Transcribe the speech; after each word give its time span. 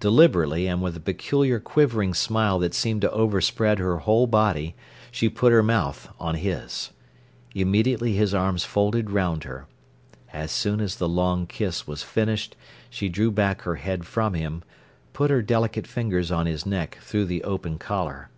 Deliberately, 0.00 0.66
and 0.66 0.82
with 0.82 0.98
a 0.98 1.00
peculiar 1.00 1.58
quivering 1.58 2.12
smile 2.12 2.58
that 2.58 2.74
seemed 2.74 3.00
to 3.00 3.10
overspread 3.10 3.78
her 3.78 4.00
whole 4.00 4.26
body, 4.26 4.76
she 5.10 5.30
put 5.30 5.50
her 5.50 5.62
mouth 5.62 6.10
on 6.20 6.34
his. 6.34 6.90
Immediately 7.54 8.12
his 8.14 8.34
arms 8.34 8.64
folded 8.64 9.08
round 9.08 9.44
her. 9.44 9.66
As 10.30 10.52
soon 10.52 10.78
as 10.82 10.96
the 10.96 11.08
long 11.08 11.46
kiss 11.46 11.86
was 11.86 12.02
finished 12.02 12.54
she 12.90 13.08
drew 13.08 13.30
back 13.30 13.62
her 13.62 13.76
head 13.76 14.04
from 14.04 14.34
him, 14.34 14.62
put 15.14 15.30
her 15.30 15.40
delicate 15.40 15.86
fingers 15.86 16.30
on 16.30 16.44
his 16.44 16.66
neck, 16.66 16.98
through 17.00 17.24
the 17.24 17.42
open 17.42 17.78
collar. 17.78 18.28